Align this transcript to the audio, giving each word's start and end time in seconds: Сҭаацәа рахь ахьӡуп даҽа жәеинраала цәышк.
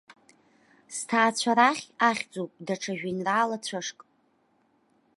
Сҭаацәа 0.95 1.51
рахь 1.57 1.85
ахьӡуп 2.09 2.51
даҽа 2.65 2.93
жәеинраала 2.99 3.57
цәышк. 3.65 3.99